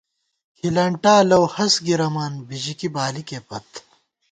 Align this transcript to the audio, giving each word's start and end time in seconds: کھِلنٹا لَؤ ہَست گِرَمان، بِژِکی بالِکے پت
کھِلنٹا 0.57 1.15
لَؤ 1.29 1.43
ہَست 1.55 1.77
گِرَمان، 1.85 2.33
بِژِکی 2.47 2.87
بالِکے 2.95 3.39
پت 3.47 3.69